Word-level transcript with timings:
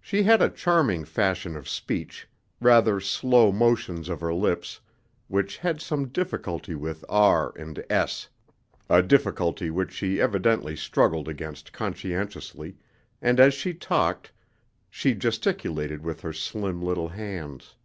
She 0.00 0.24
had 0.24 0.42
a 0.42 0.50
charming 0.50 1.04
fashion 1.04 1.54
of 1.56 1.68
speech, 1.68 2.26
rather 2.60 2.98
slow 2.98 3.52
motions 3.52 4.08
of 4.08 4.20
her 4.20 4.34
lips, 4.34 4.80
which 5.28 5.58
had 5.58 5.80
some 5.80 6.08
difficulty 6.08 6.74
with 6.74 7.04
"r" 7.08 7.52
and 7.56 7.84
"s," 7.88 8.26
a 8.90 9.04
difficulty 9.04 9.70
which 9.70 9.92
she 9.92 10.20
evidently 10.20 10.74
struggled 10.74 11.28
against 11.28 11.72
conscientiously, 11.72 12.76
and 13.22 13.38
as 13.38 13.54
she 13.54 13.72
talked, 13.72 14.32
she 14.90 15.14
gesticulated 15.14 16.02
with 16.02 16.22
her 16.22 16.32
slim 16.32 16.82
little 16.82 17.10
hands. 17.10 17.76